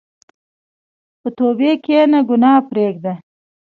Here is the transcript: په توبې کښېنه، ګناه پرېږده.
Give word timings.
په 1.21 1.29
توبې 1.37 1.71
کښېنه، 1.83 2.19
ګناه 2.29 2.59
پرېږده. 2.69 3.13